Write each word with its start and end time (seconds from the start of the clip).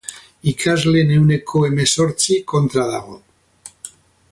Ikasleen 0.51 1.11
ehuneko 1.17 1.61
hemezortzi 1.67 2.39
kontra 2.55 2.87
dago. 2.95 3.21